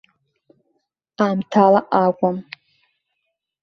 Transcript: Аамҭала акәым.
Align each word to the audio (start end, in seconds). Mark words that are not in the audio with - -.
Аамҭала 1.23 1.79
акәым. 2.03 2.37